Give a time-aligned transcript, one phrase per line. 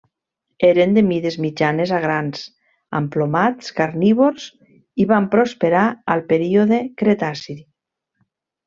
[0.67, 2.41] Eren de mides mitjanes a grans,
[3.01, 4.49] emplomats, carnívors
[5.05, 5.85] i van prosperar
[6.17, 7.61] al període Cretaci.